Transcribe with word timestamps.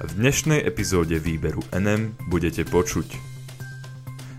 V 0.00 0.16
dnešnej 0.16 0.64
epizóde 0.64 1.20
výberu 1.20 1.60
NM 1.76 2.16
budete 2.32 2.64
počuť 2.64 3.20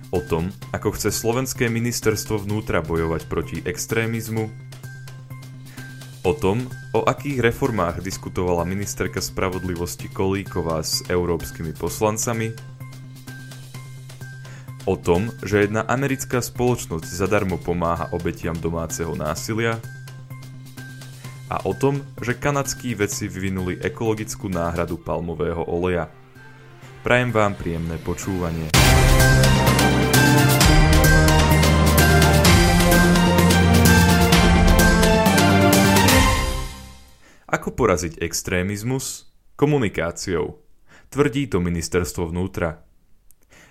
o 0.10 0.18
tom, 0.18 0.50
ako 0.74 0.98
chce 0.98 1.14
slovenské 1.14 1.70
ministerstvo 1.70 2.50
vnútra 2.50 2.82
bojovať 2.82 3.30
proti 3.30 3.62
extrémizmu, 3.62 4.50
o 6.26 6.34
tom, 6.34 6.66
o 6.98 7.06
akých 7.06 7.46
reformách 7.46 8.02
diskutovala 8.02 8.66
ministerka 8.66 9.22
spravodlivosti 9.22 10.10
Kolíková 10.10 10.82
s 10.82 11.06
európskymi 11.06 11.78
poslancami, 11.78 12.58
o 14.90 14.98
tom, 14.98 15.30
že 15.46 15.70
jedna 15.70 15.86
americká 15.86 16.42
spoločnosť 16.42 17.06
zadarmo 17.06 17.62
pomáha 17.62 18.10
obetiam 18.18 18.58
domáceho 18.58 19.14
násilia, 19.14 19.78
a 21.52 21.68
o 21.68 21.76
tom, 21.76 22.00
že 22.24 22.40
kanadskí 22.40 22.96
vedci 22.96 23.28
vyvinuli 23.28 23.84
ekologickú 23.84 24.48
náhradu 24.48 24.96
palmového 25.04 25.68
oleja. 25.68 26.08
Prajem 27.04 27.36
vám 27.36 27.60
príjemné 27.60 28.00
počúvanie. 28.00 28.72
Ako 37.52 37.76
poraziť 37.76 38.24
extrémizmus? 38.24 39.28
Komunikáciou. 39.60 40.64
Tvrdí 41.12 41.52
to 41.52 41.60
ministerstvo 41.60 42.32
vnútra. 42.32 42.88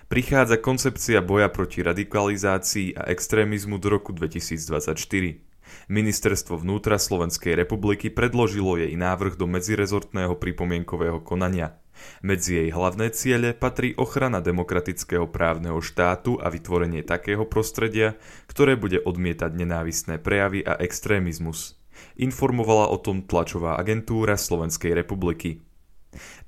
Prichádza 0.05 0.61
koncepcia 0.61 1.25
boja 1.25 1.49
proti 1.49 1.81
radikalizácii 1.81 2.93
a 2.93 3.09
extrémizmu 3.09 3.81
do 3.81 3.89
roku 3.89 4.13
2024. 4.13 5.50
Ministerstvo 5.91 6.59
vnútra 6.59 6.95
Slovenskej 6.95 7.55
republiky 7.55 8.07
predložilo 8.07 8.79
jej 8.79 8.93
návrh 8.95 9.35
do 9.35 9.45
medzirezortného 9.49 10.37
pripomienkového 10.39 11.19
konania. 11.21 11.81
Medzi 12.25 12.57
jej 12.57 12.69
hlavné 12.73 13.13
ciele 13.13 13.53
patrí 13.53 13.93
ochrana 13.97 14.41
demokratického 14.41 15.29
právneho 15.29 15.77
štátu 15.83 16.39
a 16.39 16.49
vytvorenie 16.49 17.05
takého 17.05 17.45
prostredia, 17.45 18.17
ktoré 18.49 18.79
bude 18.79 18.97
odmietať 19.03 19.51
nenávistné 19.53 20.15
prejavy 20.17 20.65
a 20.65 20.79
extrémizmus. 20.79 21.77
Informovala 22.17 22.89
o 22.89 22.97
tom 22.97 23.21
tlačová 23.27 23.77
agentúra 23.77 24.39
Slovenskej 24.39 24.95
republiky. 24.97 25.61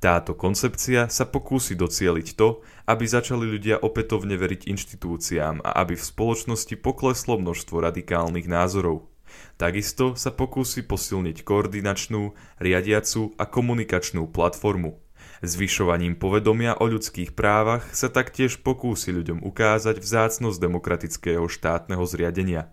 Táto 0.04 0.36
koncepcia 0.36 1.08
sa 1.08 1.24
pokúsi 1.24 1.80
docieliť 1.80 2.28
to, 2.36 2.60
aby 2.84 3.08
začali 3.08 3.48
ľudia 3.48 3.80
opätovne 3.80 4.36
veriť 4.36 4.68
inštitúciám 4.68 5.64
a 5.64 5.80
aby 5.80 5.96
v 5.96 6.04
spoločnosti 6.04 6.76
pokleslo 6.84 7.40
množstvo 7.40 7.80
radikálnych 7.80 8.44
názorov. 8.44 9.13
Takisto 9.58 10.18
sa 10.18 10.34
pokúsi 10.34 10.82
posilniť 10.84 11.46
koordinačnú, 11.46 12.34
riadiacu 12.60 13.38
a 13.38 13.46
komunikačnú 13.46 14.28
platformu. 14.30 15.00
Zvyšovaním 15.44 16.16
povedomia 16.16 16.80
o 16.80 16.88
ľudských 16.88 17.36
právach 17.36 17.92
sa 17.92 18.08
taktiež 18.08 18.64
pokúsi 18.64 19.12
ľuďom 19.12 19.44
ukázať 19.44 20.00
vzácnosť 20.00 20.58
demokratického 20.60 21.46
štátneho 21.52 22.04
zriadenia. 22.08 22.72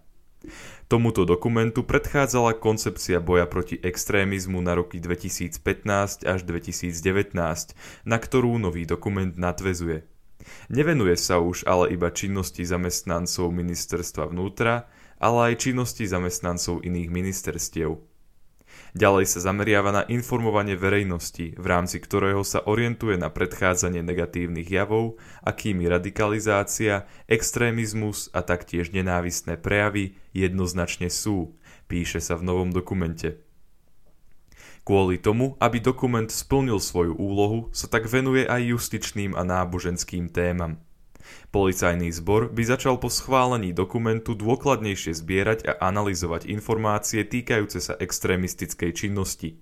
Tomuto 0.91 1.23
dokumentu 1.23 1.87
predchádzala 1.87 2.59
koncepcia 2.59 3.23
boja 3.23 3.47
proti 3.47 3.79
extrémizmu 3.79 4.59
na 4.59 4.75
roky 4.75 4.99
2015 4.99 6.27
až 6.27 6.41
2019, 6.43 7.35
na 8.09 8.17
ktorú 8.19 8.59
nový 8.59 8.89
dokument 8.89 9.31
nadvezuje. 9.35 10.03
Nevenuje 10.73 11.15
sa 11.21 11.39
už 11.39 11.69
ale 11.69 11.93
iba 11.95 12.11
činnosti 12.11 12.65
zamestnancov 12.65 13.53
ministerstva 13.53 14.33
vnútra, 14.33 14.89
ale 15.21 15.53
aj 15.53 15.63
činnosti 15.69 16.09
zamestnancov 16.09 16.81
iných 16.81 17.13
ministerstiev. 17.13 18.01
Ďalej 18.91 19.31
sa 19.31 19.39
zameriava 19.47 19.95
na 19.95 20.03
informovanie 20.11 20.75
verejnosti, 20.75 21.55
v 21.55 21.67
rámci 21.67 22.03
ktorého 22.03 22.43
sa 22.43 22.59
orientuje 22.67 23.15
na 23.15 23.31
predchádzanie 23.31 24.03
negatívnych 24.03 24.67
javov, 24.67 25.15
akými 25.47 25.87
radikalizácia, 25.87 27.07
extrémizmus 27.31 28.33
a 28.35 28.43
taktiež 28.43 28.91
nenávistné 28.91 29.63
prejavy 29.63 30.19
jednoznačne 30.35 31.07
sú, 31.07 31.55
píše 31.87 32.19
sa 32.19 32.35
v 32.35 32.51
novom 32.51 32.75
dokumente. 32.75 33.39
Kvôli 34.83 35.23
tomu, 35.23 35.55
aby 35.63 35.79
dokument 35.79 36.27
splnil 36.27 36.83
svoju 36.83 37.15
úlohu, 37.15 37.71
sa 37.71 37.87
tak 37.87 38.11
venuje 38.11 38.43
aj 38.43 38.75
justičným 38.75 39.39
a 39.39 39.47
náboženským 39.47 40.33
témam. 40.35 40.83
Policajný 41.51 42.15
zbor 42.15 42.49
by 42.55 42.63
začal 42.63 43.03
po 43.03 43.11
schválení 43.11 43.75
dokumentu 43.75 44.39
dôkladnejšie 44.39 45.19
zbierať 45.19 45.67
a 45.67 45.73
analyzovať 45.91 46.47
informácie 46.47 47.27
týkajúce 47.27 47.83
sa 47.83 47.99
extrémistickej 47.99 48.91
činnosti. 48.95 49.59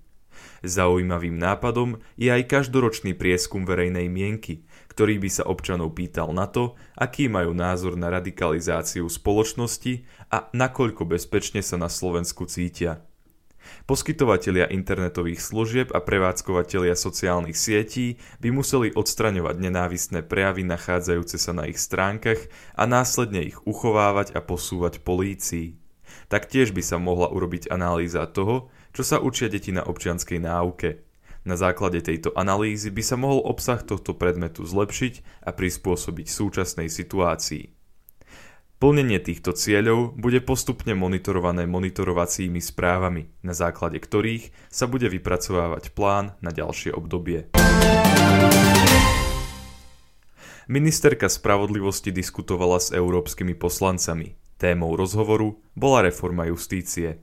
Zaujímavým 0.63 1.39
nápadom 1.39 2.03
je 2.19 2.31
aj 2.31 2.47
každoročný 2.47 3.15
prieskum 3.15 3.63
verejnej 3.63 4.11
mienky, 4.11 4.63
ktorý 4.91 5.19
by 5.19 5.29
sa 5.31 5.43
občanov 5.47 5.95
pýtal 5.95 6.35
na 6.35 6.47
to, 6.47 6.75
aký 6.99 7.31
majú 7.31 7.55
názor 7.55 7.95
na 7.95 8.11
radikalizáciu 8.11 9.07
spoločnosti 9.07 10.03
a 10.31 10.51
nakoľko 10.51 11.07
bezpečne 11.07 11.63
sa 11.63 11.79
na 11.79 11.87
Slovensku 11.87 12.43
cítia. 12.47 13.03
Poskytovatelia 13.85 14.69
internetových 14.69 15.41
služieb 15.41 15.87
a 15.91 15.99
prevádzkovateľia 15.99 16.93
sociálnych 16.93 17.57
sietí 17.57 18.21
by 18.39 18.49
museli 18.53 18.93
odstraňovať 18.93 19.55
nenávistné 19.59 20.19
prejavy 20.23 20.63
nachádzajúce 20.67 21.37
sa 21.41 21.51
na 21.51 21.65
ich 21.65 21.79
stránkach 21.81 22.39
a 22.77 22.83
následne 22.85 23.43
ich 23.43 23.57
uchovávať 23.65 24.35
a 24.37 24.43
posúvať 24.43 25.01
polícii. 25.01 25.79
Taktiež 26.29 26.73
by 26.73 26.81
sa 26.85 26.97
mohla 27.01 27.29
urobiť 27.29 27.73
analýza 27.73 28.25
toho, 28.29 28.69
čo 28.93 29.01
sa 29.05 29.21
učia 29.21 29.49
deti 29.49 29.73
na 29.73 29.85
občianskej 29.85 30.41
náuke. 30.41 31.01
Na 31.47 31.55
základe 31.55 32.03
tejto 32.03 32.35
analýzy 32.35 32.91
by 32.91 33.03
sa 33.05 33.15
mohol 33.15 33.41
obsah 33.47 33.79
tohto 33.79 34.13
predmetu 34.13 34.67
zlepšiť 34.67 35.45
a 35.47 35.55
prispôsobiť 35.55 36.27
súčasnej 36.27 36.91
situácii. 36.91 37.78
Plnenie 38.79 39.19
týchto 39.19 39.51
cieľov 39.51 40.15
bude 40.15 40.39
postupne 40.39 40.95
monitorované 40.95 41.67
monitorovacími 41.67 42.63
správami, 42.63 43.27
na 43.43 43.51
základe 43.51 43.99
ktorých 43.99 44.55
sa 44.71 44.87
bude 44.87 45.11
vypracovávať 45.11 45.91
plán 45.91 46.39
na 46.39 46.55
ďalšie 46.55 46.95
obdobie. 46.95 47.51
Ministerka 50.71 51.27
spravodlivosti 51.27 52.15
diskutovala 52.15 52.79
s 52.79 52.95
európskymi 52.95 53.51
poslancami. 53.51 54.39
Témou 54.55 54.95
rozhovoru 54.95 55.59
bola 55.75 56.07
reforma 56.07 56.47
justície. 56.47 57.19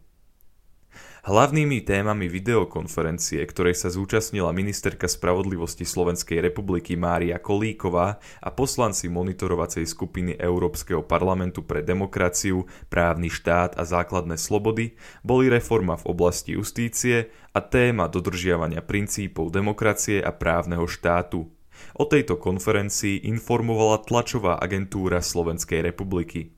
Hlavnými 1.27 1.83
témami 1.83 2.31
videokonferencie, 2.31 3.43
ktorej 3.51 3.75
sa 3.75 3.91
zúčastnila 3.91 4.55
ministerka 4.55 5.11
spravodlivosti 5.11 5.83
Slovenskej 5.83 6.39
republiky 6.39 6.95
Mária 6.95 7.43
Kolíková 7.43 8.23
a 8.39 8.49
poslanci 8.55 9.11
monitorovacej 9.11 9.91
skupiny 9.91 10.39
Európskeho 10.39 11.03
parlamentu 11.03 11.67
pre 11.67 11.83
demokraciu, 11.83 12.71
právny 12.87 13.27
štát 13.27 13.75
a 13.75 13.83
základné 13.83 14.39
slobody, 14.39 14.95
boli 15.27 15.51
reforma 15.51 15.99
v 15.99 16.15
oblasti 16.15 16.55
justície 16.55 17.35
a 17.51 17.59
téma 17.59 18.07
dodržiavania 18.07 18.87
princípov 18.87 19.51
demokracie 19.51 20.23
a 20.23 20.31
právneho 20.31 20.87
štátu. 20.87 21.51
O 21.99 22.07
tejto 22.07 22.39
konferencii 22.39 23.27
informovala 23.27 23.99
tlačová 24.07 24.63
agentúra 24.63 25.19
Slovenskej 25.19 25.91
republiky. 25.91 26.55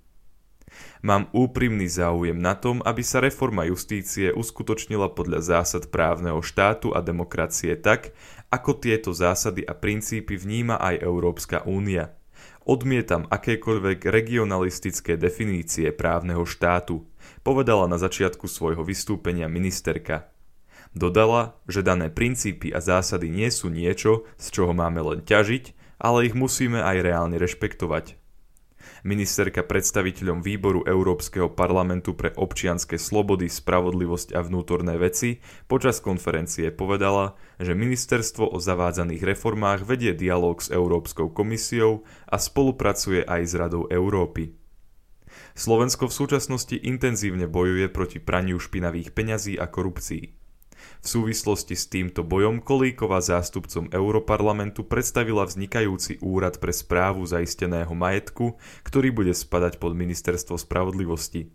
Mám 1.02 1.30
úprimný 1.30 1.86
záujem 1.86 2.34
na 2.34 2.58
tom, 2.58 2.82
aby 2.82 3.06
sa 3.06 3.22
reforma 3.22 3.66
justície 3.68 4.34
uskutočnila 4.34 5.14
podľa 5.14 5.40
zásad 5.40 5.88
právneho 5.94 6.42
štátu 6.42 6.90
a 6.90 7.00
demokracie 7.04 7.78
tak, 7.78 8.12
ako 8.50 8.80
tieto 8.80 9.14
zásady 9.14 9.62
a 9.62 9.76
princípy 9.76 10.34
vníma 10.34 10.80
aj 10.80 11.04
Európska 11.04 11.62
únia. 11.62 12.18
Odmietam 12.68 13.24
akékoľvek 13.32 14.04
regionalistické 14.04 15.16
definície 15.16 15.88
právneho 15.88 16.44
štátu, 16.44 17.08
povedala 17.40 17.88
na 17.88 17.96
začiatku 17.96 18.44
svojho 18.44 18.84
vystúpenia 18.84 19.48
ministerka. 19.48 20.28
Dodala, 20.92 21.56
že 21.64 21.80
dané 21.80 22.12
princípy 22.12 22.72
a 22.72 22.80
zásady 22.80 23.28
nie 23.32 23.48
sú 23.48 23.72
niečo, 23.72 24.28
z 24.36 24.46
čoho 24.52 24.72
máme 24.76 25.00
len 25.00 25.20
ťažiť, 25.24 25.72
ale 25.96 26.28
ich 26.28 26.34
musíme 26.36 26.80
aj 26.80 26.96
reálne 27.04 27.36
rešpektovať. 27.40 28.27
Ministerka 29.06 29.64
predstaviteľom 29.64 30.42
výboru 30.42 30.82
Európskeho 30.84 31.52
parlamentu 31.52 32.14
pre 32.14 32.34
občianske 32.34 32.98
slobody, 32.98 33.46
spravodlivosť 33.46 34.34
a 34.34 34.40
vnútorné 34.42 34.98
veci 34.98 35.38
počas 35.70 36.02
konferencie 36.02 36.74
povedala, 36.74 37.38
že 37.62 37.78
ministerstvo 37.78 38.54
o 38.54 38.58
zavádzaných 38.58 39.22
reformách 39.22 39.86
vedie 39.86 40.14
dialog 40.14 40.58
s 40.58 40.72
Európskou 40.72 41.30
komisiou 41.30 42.06
a 42.28 42.36
spolupracuje 42.40 43.24
aj 43.24 43.42
s 43.44 43.52
Radou 43.54 43.86
Európy. 43.90 44.54
Slovensko 45.54 46.08
v 46.08 46.16
súčasnosti 46.18 46.76
intenzívne 46.78 47.46
bojuje 47.50 47.90
proti 47.90 48.18
praniu 48.18 48.58
špinavých 48.58 49.14
peňazí 49.14 49.54
a 49.58 49.66
korupcii. 49.66 50.47
V 51.02 51.06
súvislosti 51.06 51.76
s 51.76 51.86
týmto 51.86 52.26
bojom 52.26 52.62
Kolíková 52.64 53.22
zástupcom 53.22 53.90
Europarlamentu 53.92 54.86
predstavila 54.86 55.46
vznikajúci 55.46 56.18
úrad 56.24 56.58
pre 56.58 56.74
správu 56.74 57.26
zaisteného 57.28 57.92
majetku, 57.92 58.58
ktorý 58.86 59.12
bude 59.14 59.34
spadať 59.36 59.78
pod 59.82 59.94
ministerstvo 59.94 60.58
spravodlivosti. 60.58 61.50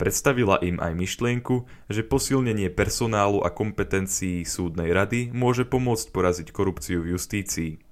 Predstavila 0.00 0.58
im 0.64 0.80
aj 0.80 0.92
myšlienku, 0.96 1.68
že 1.92 2.06
posilnenie 2.06 2.72
personálu 2.72 3.44
a 3.44 3.52
kompetencií 3.52 4.46
súdnej 4.46 4.94
rady 4.96 5.28
môže 5.36 5.68
pomôcť 5.68 6.08
poraziť 6.08 6.48
korupciu 6.54 7.04
v 7.04 7.18
justícii. 7.18 7.87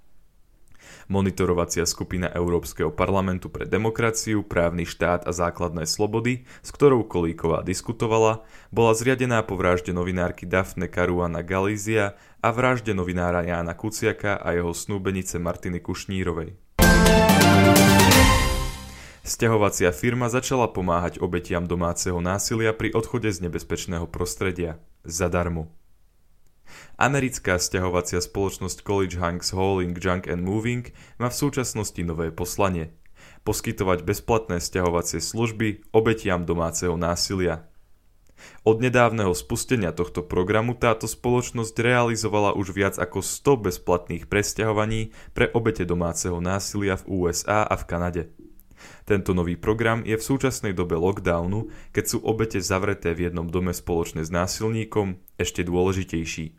Monitorovacia 1.06 1.86
skupina 1.86 2.28
Európskeho 2.30 2.90
parlamentu 2.90 3.46
pre 3.46 3.64
demokraciu, 3.64 4.42
právny 4.42 4.86
štát 4.86 5.26
a 5.26 5.32
základné 5.34 5.86
slobody, 5.86 6.46
s 6.62 6.70
ktorou 6.74 7.06
Kolíková 7.06 7.62
diskutovala, 7.62 8.42
bola 8.74 8.92
zriadená 8.92 9.46
po 9.46 9.54
vražde 9.54 9.94
novinárky 9.94 10.44
Dafne 10.44 10.90
Caruana 10.90 11.46
Galizia 11.46 12.18
a 12.42 12.48
vražde 12.50 12.94
novinára 12.94 13.46
Jána 13.46 13.74
Kuciaka 13.74 14.38
a 14.38 14.54
jeho 14.54 14.70
snúbenice 14.74 15.38
Martiny 15.38 15.78
Kušnírovej. 15.82 16.58
Sťahovacia 19.26 19.90
firma 19.90 20.30
začala 20.30 20.70
pomáhať 20.70 21.18
obetiam 21.18 21.66
domáceho 21.66 22.22
násilia 22.22 22.70
pri 22.70 22.94
odchode 22.94 23.26
z 23.26 23.42
nebezpečného 23.42 24.06
prostredia. 24.06 24.78
Zadarmo. 25.02 25.66
Americká 26.96 27.60
sťahovacia 27.60 28.22
spoločnosť 28.22 28.82
College 28.82 29.16
Hanks 29.20 29.52
Hauling 29.52 29.96
Junk 29.96 30.26
and 30.30 30.44
Moving 30.44 30.90
má 31.20 31.28
v 31.28 31.38
súčasnosti 31.38 32.00
nové 32.02 32.32
poslanie. 32.32 32.94
Poskytovať 33.46 34.02
bezplatné 34.02 34.58
sťahovacie 34.58 35.22
služby 35.22 35.94
obetiam 35.94 36.42
domáceho 36.42 36.98
násilia. 36.98 37.66
Od 38.68 38.82
nedávneho 38.84 39.32
spustenia 39.32 39.96
tohto 39.96 40.20
programu 40.20 40.76
táto 40.76 41.08
spoločnosť 41.08 41.74
realizovala 41.80 42.52
už 42.52 42.76
viac 42.76 42.94
ako 43.00 43.24
100 43.24 43.66
bezplatných 43.72 44.24
presťahovaní 44.28 45.14
pre 45.32 45.48
obete 45.56 45.88
domáceho 45.88 46.36
násilia 46.42 47.00
v 47.00 47.24
USA 47.24 47.64
a 47.64 47.74
v 47.78 47.84
Kanade. 47.88 48.22
Tento 49.08 49.32
nový 49.32 49.56
program 49.56 50.04
je 50.04 50.16
v 50.18 50.26
súčasnej 50.26 50.72
dobe 50.76 50.96
lockdownu, 50.98 51.72
keď 51.92 52.04
sú 52.04 52.18
obete 52.22 52.60
zavreté 52.60 53.16
v 53.16 53.30
jednom 53.30 53.48
dome 53.48 53.72
spoločne 53.72 54.22
s 54.24 54.30
násilníkom, 54.30 55.20
ešte 55.40 55.64
dôležitejší. 55.64 56.56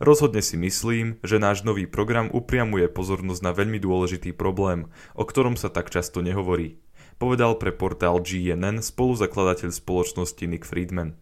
Rozhodne 0.00 0.40
si 0.40 0.56
myslím, 0.56 1.20
že 1.20 1.40
náš 1.40 1.64
nový 1.64 1.84
program 1.84 2.32
upriamuje 2.32 2.88
pozornosť 2.88 3.40
na 3.44 3.52
veľmi 3.52 3.76
dôležitý 3.80 4.32
problém, 4.32 4.88
o 5.12 5.24
ktorom 5.24 5.56
sa 5.56 5.68
tak 5.68 5.92
často 5.92 6.24
nehovorí, 6.24 6.80
povedal 7.20 7.56
pre 7.60 7.72
portál 7.72 8.20
GNN 8.20 8.80
spoluzakladateľ 8.80 9.70
spoločnosti 9.72 10.44
Nick 10.48 10.64
Friedman. 10.64 11.16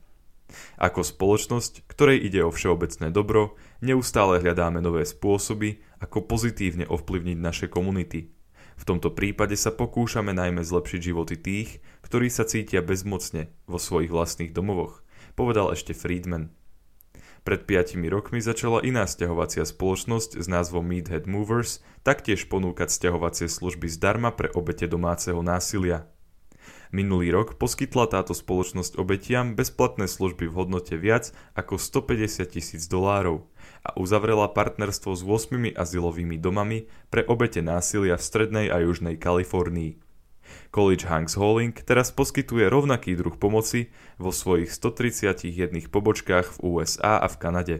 Ako 0.78 1.02
spoločnosť, 1.02 1.88
ktorej 1.88 2.20
ide 2.20 2.44
o 2.44 2.52
všeobecné 2.52 3.10
dobro, 3.10 3.58
neustále 3.82 4.38
hľadáme 4.38 4.78
nové 4.78 5.02
spôsoby, 5.02 5.82
ako 5.98 6.28
pozitívne 6.28 6.86
ovplyvniť 6.86 7.38
naše 7.40 7.66
komunity. 7.66 8.30
V 8.74 8.82
tomto 8.82 9.14
prípade 9.14 9.54
sa 9.54 9.70
pokúšame 9.70 10.34
najmä 10.34 10.66
zlepšiť 10.66 11.00
životy 11.00 11.36
tých, 11.38 11.82
ktorí 12.02 12.26
sa 12.28 12.42
cítia 12.42 12.82
bezmocne 12.82 13.50
vo 13.70 13.78
svojich 13.78 14.10
vlastných 14.10 14.50
domovoch, 14.50 15.00
povedal 15.38 15.70
ešte 15.72 15.94
Friedman. 15.94 16.50
Pred 17.44 17.68
5 17.68 18.00
rokmi 18.08 18.40
začala 18.40 18.80
iná 18.80 19.04
sťahovacia 19.04 19.68
spoločnosť 19.68 20.40
s 20.40 20.46
názvom 20.48 20.80
Meathead 20.80 21.28
Movers 21.28 21.84
taktiež 22.00 22.48
ponúkať 22.48 22.88
sťahovacie 22.88 23.52
služby 23.52 23.84
zdarma 23.92 24.32
pre 24.32 24.48
obete 24.56 24.88
domáceho 24.88 25.44
násilia. 25.44 26.08
Minulý 26.88 27.36
rok 27.36 27.60
poskytla 27.60 28.08
táto 28.08 28.32
spoločnosť 28.32 28.96
obetiam 28.96 29.52
bezplatné 29.52 30.08
služby 30.08 30.48
v 30.48 30.56
hodnote 30.56 30.96
viac 30.96 31.36
ako 31.52 31.76
150 31.76 32.48
tisíc 32.48 32.88
dolárov 32.88 33.44
a 33.84 33.96
uzavrela 33.98 34.48
partnerstvo 34.50 35.12
s 35.14 35.22
8 35.22 35.74
azylovými 35.76 36.40
domami 36.40 36.86
pre 37.08 37.24
obete 37.24 37.60
násilia 37.60 38.16
v 38.16 38.26
strednej 38.26 38.66
a 38.72 38.80
južnej 38.80 39.20
Kalifornii. 39.20 40.00
College 40.70 41.06
Hanks 41.06 41.38
Hauling 41.38 41.74
teraz 41.86 42.10
poskytuje 42.10 42.66
rovnaký 42.68 43.14
druh 43.14 43.34
pomoci 43.38 43.94
vo 44.20 44.34
svojich 44.34 44.70
131 44.70 45.88
pobočkách 45.88 46.58
v 46.58 46.58
USA 46.62 47.22
a 47.22 47.28
v 47.30 47.36
Kanade. 47.38 47.76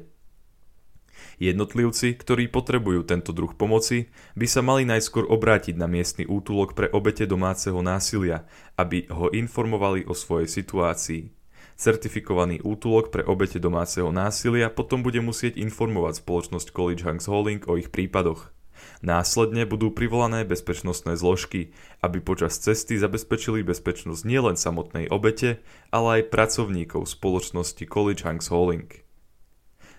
Jednotlivci, 1.38 2.14
ktorí 2.14 2.46
potrebujú 2.46 3.02
tento 3.06 3.34
druh 3.34 3.50
pomoci, 3.54 4.10
by 4.38 4.46
sa 4.46 4.62
mali 4.62 4.86
najskôr 4.86 5.26
obrátiť 5.26 5.74
na 5.74 5.90
miestny 5.90 6.26
útulok 6.26 6.78
pre 6.78 6.86
obete 6.90 7.26
domáceho 7.26 7.82
násilia, 7.82 8.46
aby 8.78 9.10
ho 9.10 9.30
informovali 9.34 10.06
o 10.06 10.14
svojej 10.14 10.46
situácii. 10.46 11.43
Certifikovaný 11.74 12.62
útulok 12.62 13.10
pre 13.10 13.26
obete 13.26 13.58
domáceho 13.58 14.14
násilia 14.14 14.70
potom 14.70 15.02
bude 15.02 15.18
musieť 15.18 15.58
informovať 15.58 16.22
spoločnosť 16.22 16.70
College 16.70 17.02
Hanks 17.02 17.26
Hauling 17.26 17.66
o 17.66 17.74
ich 17.74 17.90
prípadoch. 17.90 18.54
Následne 19.02 19.66
budú 19.66 19.90
privolané 19.90 20.46
bezpečnostné 20.46 21.18
zložky, 21.18 21.74
aby 21.98 22.22
počas 22.22 22.62
cesty 22.62 22.94
zabezpečili 22.94 23.66
bezpečnosť 23.66 24.22
nielen 24.22 24.54
samotnej 24.54 25.10
obete, 25.10 25.60
ale 25.90 26.22
aj 26.22 26.30
pracovníkov 26.30 27.10
spoločnosti 27.10 27.84
College 27.90 28.22
Hanks 28.22 28.48
Hauling. 28.54 28.88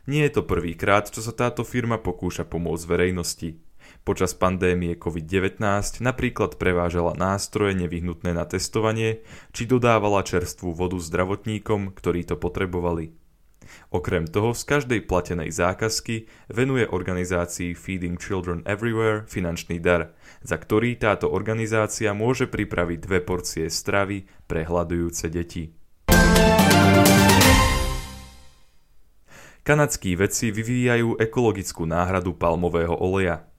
Nie 0.06 0.30
je 0.30 0.38
to 0.38 0.44
prvýkrát, 0.46 1.10
čo 1.10 1.20
sa 1.20 1.34
táto 1.34 1.66
firma 1.66 1.98
pokúša 1.98 2.46
pomôcť 2.46 2.86
verejnosti. 2.86 3.58
Počas 4.06 4.38
pandémie 4.38 4.94
COVID-19 5.02 5.58
napríklad 6.06 6.62
prevážala 6.62 7.18
nástroje 7.18 7.74
nevyhnutné 7.74 8.38
na 8.38 8.46
testovanie, 8.46 9.26
či 9.50 9.66
dodávala 9.66 10.22
čerstvú 10.22 10.78
vodu 10.78 11.02
zdravotníkom, 11.02 11.90
ktorí 11.90 12.22
to 12.22 12.38
potrebovali. 12.38 13.18
Okrem 13.90 14.30
toho 14.30 14.54
z 14.54 14.62
každej 14.62 15.10
platenej 15.10 15.50
zákazky 15.50 16.30
venuje 16.54 16.86
organizácii 16.86 17.74
Feeding 17.74 18.22
Children 18.22 18.62
Everywhere 18.70 19.26
finančný 19.26 19.82
dar, 19.82 20.14
za 20.46 20.62
ktorý 20.62 21.02
táto 21.02 21.34
organizácia 21.34 22.14
môže 22.14 22.46
pripraviť 22.46 23.00
dve 23.02 23.26
porcie 23.26 23.66
stravy 23.74 24.30
pre 24.46 24.70
hľadujúce 24.70 25.34
deti. 25.34 25.74
Kanadskí 29.66 30.14
vedci 30.14 30.54
vyvíjajú 30.54 31.18
ekologickú 31.18 31.90
náhradu 31.90 32.38
palmového 32.38 32.94
oleja. 33.02 33.50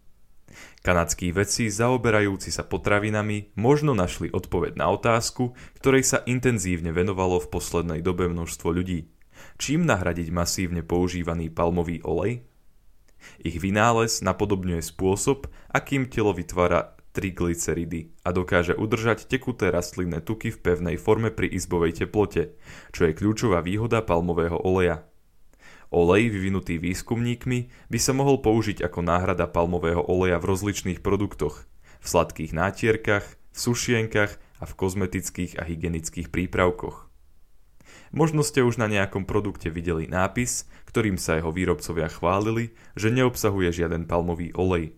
Kanadskí 0.86 1.34
vedci 1.34 1.66
zaoberajúci 1.66 2.54
sa 2.54 2.62
potravinami 2.62 3.56
možno 3.58 3.92
našli 3.92 4.30
odpoveď 4.30 4.78
na 4.78 4.92
otázku, 4.94 5.56
ktorej 5.82 6.06
sa 6.06 6.18
intenzívne 6.24 6.94
venovalo 6.94 7.42
v 7.42 7.50
poslednej 7.50 8.00
dobe 8.06 8.30
množstvo 8.30 8.70
ľudí. 8.70 9.10
Čím 9.58 9.84
nahradiť 9.84 10.28
masívne 10.32 10.86
používaný 10.86 11.52
palmový 11.52 12.00
olej? 12.06 12.46
Ich 13.42 13.58
vynález 13.58 14.22
napodobňuje 14.22 14.84
spôsob, 14.84 15.50
akým 15.72 16.06
telo 16.06 16.30
vytvára 16.30 16.96
triglyceridy 17.16 18.12
a 18.28 18.30
dokáže 18.30 18.76
udržať 18.76 19.24
tekuté 19.24 19.72
rastlinné 19.72 20.20
tuky 20.20 20.52
v 20.52 20.60
pevnej 20.60 20.96
forme 21.00 21.32
pri 21.32 21.48
izbovej 21.48 22.04
teplote, 22.04 22.52
čo 22.92 23.08
je 23.08 23.16
kľúčová 23.16 23.64
výhoda 23.64 24.04
palmového 24.04 24.60
oleja. 24.60 25.08
Olej 25.94 26.34
vyvinutý 26.34 26.82
výskumníkmi 26.82 27.90
by 27.90 27.98
sa 28.02 28.10
mohol 28.10 28.42
použiť 28.42 28.82
ako 28.82 29.06
náhrada 29.06 29.46
palmového 29.46 30.02
oleja 30.02 30.42
v 30.42 30.48
rozličných 30.50 30.98
produktoch, 30.98 31.62
v 32.02 32.06
sladkých 32.06 32.50
nátierkach, 32.50 33.24
v 33.24 33.58
sušienkach 33.58 34.34
a 34.58 34.64
v 34.66 34.72
kozmetických 34.74 35.60
a 35.60 35.62
hygienických 35.62 36.34
prípravkoch. 36.34 37.06
Možno 38.10 38.42
ste 38.46 38.62
už 38.62 38.78
na 38.78 38.86
nejakom 38.86 39.26
produkte 39.26 39.70
videli 39.70 40.06
nápis, 40.06 40.66
ktorým 40.90 41.18
sa 41.18 41.38
jeho 41.38 41.50
výrobcovia 41.50 42.10
chválili, 42.10 42.74
že 42.94 43.10
neobsahuje 43.14 43.82
žiaden 43.82 44.06
palmový 44.06 44.54
olej. 44.54 44.94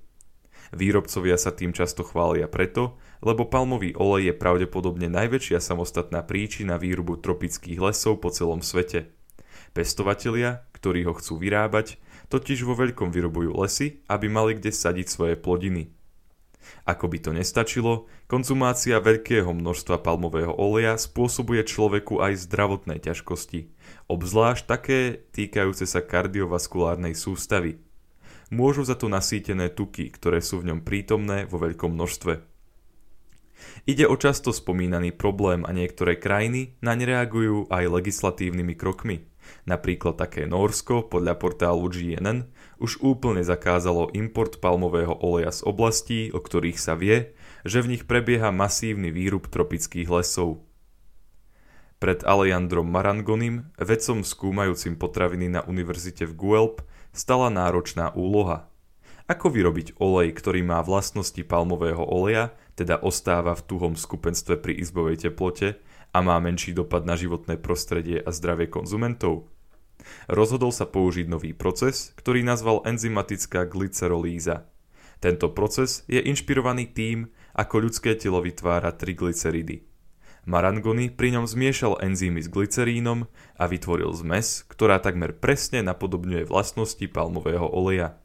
Výrobcovia 0.77 1.41
sa 1.41 1.49
tým 1.49 1.73
často 1.73 2.05
chvália 2.05 2.45
preto, 2.45 3.01
lebo 3.25 3.49
palmový 3.49 3.97
olej 3.97 4.33
je 4.33 4.35
pravdepodobne 4.37 5.09
najväčšia 5.09 5.65
samostatná 5.65 6.21
príčina 6.21 6.77
výrubu 6.77 7.17
tropických 7.17 7.81
lesov 7.81 8.21
po 8.21 8.29
celom 8.29 8.61
svete. 8.61 9.09
Pestovatelia, 9.73 10.68
ktorí 10.79 11.03
ho 11.11 11.13
chcú 11.19 11.43
vyrábať, 11.43 11.99
totiž 12.31 12.63
vo 12.63 12.79
veľkom 12.79 13.11
vyrobujú 13.11 13.59
lesy, 13.59 14.01
aby 14.07 14.31
mali 14.31 14.55
kde 14.55 14.71
sadiť 14.71 15.07
svoje 15.11 15.35
plodiny– 15.35 15.91
ako 16.89 17.05
by 17.09 17.19
to 17.21 17.31
nestačilo, 17.37 18.09
konzumácia 18.29 18.97
veľkého 19.01 19.53
množstva 19.53 20.01
palmového 20.01 20.53
oleja 20.57 20.97
spôsobuje 20.97 21.65
človeku 21.65 22.21
aj 22.21 22.49
zdravotné 22.49 23.01
ťažkosti, 23.01 23.69
obzvlášť 24.09 24.65
také 24.65 24.99
týkajúce 25.33 25.85
sa 25.85 26.01
kardiovaskulárnej 26.01 27.13
sústavy. 27.13 27.81
Môžu 28.49 28.89
za 28.89 28.97
to 28.97 29.13
nasýtené 29.13 29.69
tuky, 29.69 30.09
ktoré 30.09 30.41
sú 30.41 30.65
v 30.65 30.73
ňom 30.73 30.81
prítomné 30.81 31.45
vo 31.45 31.61
veľkom 31.61 31.93
množstve. 31.93 32.41
Ide 33.85 34.09
o 34.09 34.17
často 34.17 34.55
spomínaný 34.55 35.13
problém 35.13 35.69
a 35.69 35.75
niektoré 35.77 36.17
krajiny 36.17 36.79
naň 36.81 37.05
reagujú 37.05 37.69
aj 37.69 37.85
legislatívnymi 38.01 38.75
krokmi. 38.79 39.28
Napríklad 39.69 40.17
také 40.17 40.49
Norsko 40.49 41.07
podľa 41.07 41.37
portálu 41.37 41.89
GNN 41.93 42.49
už 42.81 43.03
úplne 43.05 43.45
zakázalo 43.45 44.13
import 44.17 44.63
palmového 44.63 45.13
oleja 45.19 45.53
z 45.53 45.61
oblastí, 45.67 46.21
o 46.33 46.41
ktorých 46.41 46.79
sa 46.81 46.97
vie, 46.97 47.37
že 47.67 47.85
v 47.85 47.97
nich 47.97 48.03
prebieha 48.09 48.55
masívny 48.55 49.13
výrub 49.13 49.51
tropických 49.51 50.09
lesov. 50.09 50.65
Pred 51.99 52.23
Alejandrom 52.23 52.87
Marangonim, 52.87 53.75
vedcom 53.75 54.23
skúmajúcim 54.23 54.95
potraviny 54.95 55.51
na 55.51 55.67
univerzite 55.67 56.31
v 56.31 56.35
Guelp, 56.39 56.87
stala 57.11 57.51
náročná 57.51 58.15
úloha. 58.15 58.71
Ako 59.29 59.53
vyrobiť 59.53 60.01
olej, 60.01 60.33
ktorý 60.33 60.65
má 60.65 60.81
vlastnosti 60.81 61.43
palmového 61.43 62.01
oleja, 62.01 62.55
teda 62.79 63.03
ostáva 63.03 63.53
v 63.59 63.67
tuhom 63.67 63.93
skupenstve 63.99 64.57
pri 64.63 64.79
izbovej 64.79 65.29
teplote, 65.29 65.77
a 66.13 66.19
má 66.25 66.37
menší 66.41 66.73
dopad 66.73 67.05
na 67.05 67.15
životné 67.15 67.61
prostredie 67.61 68.19
a 68.23 68.31
zdravie 68.33 68.69
konzumentov? 68.69 69.49
Rozhodol 70.31 70.71
sa 70.71 70.87
použiť 70.87 71.27
nový 71.27 71.53
proces, 71.53 72.15
ktorý 72.17 72.47
nazval 72.47 72.87
enzymatická 72.87 73.67
glycerolíza. 73.67 74.71
Tento 75.19 75.51
proces 75.51 76.07
je 76.07 76.23
inšpirovaný 76.23 76.95
tým, 76.95 77.29
ako 77.59 77.91
ľudské 77.91 78.15
telo 78.15 78.39
vytvára 78.39 78.95
triglyceridy. 78.95 79.83
Marangony 80.49 81.13
pri 81.13 81.37
ňom 81.37 81.45
zmiešal 81.45 82.01
enzymy 82.01 82.41
s 82.41 82.49
glycerínom 82.49 83.29
a 83.59 83.65
vytvoril 83.69 84.09
zmes, 84.17 84.65
ktorá 84.65 84.97
takmer 84.97 85.37
presne 85.37 85.85
napodobňuje 85.85 86.49
vlastnosti 86.49 87.05
palmového 87.11 87.69
oleja. 87.69 88.17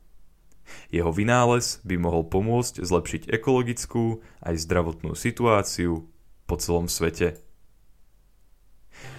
Jeho 0.88 1.12
vynález 1.12 1.84
by 1.84 2.00
mohol 2.00 2.24
pomôcť 2.24 2.80
zlepšiť 2.80 3.28
ekologickú 3.28 4.24
aj 4.40 4.56
zdravotnú 4.56 5.20
situáciu 5.20 6.08
po 6.48 6.56
celom 6.56 6.88
svete. 6.88 7.44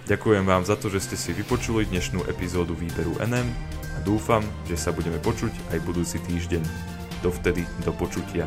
Ďakujem 0.05 0.45
vám 0.45 0.63
za 0.63 0.77
to, 0.77 0.93
že 0.93 1.01
ste 1.01 1.17
si 1.17 1.31
vypočuli 1.33 1.89
dnešnú 1.89 2.29
epizódu 2.29 2.77
výberu 2.77 3.17
NM 3.25 3.49
a 3.95 3.99
dúfam, 4.05 4.45
že 4.69 4.77
sa 4.77 4.93
budeme 4.93 5.17
počuť 5.17 5.73
aj 5.73 5.79
budúci 5.81 6.21
týždeň. 6.21 6.61
Dovtedy 7.25 7.65
do 7.81 7.89
počutia. 7.89 8.45